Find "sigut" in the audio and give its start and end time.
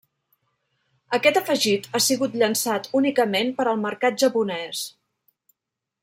2.05-2.37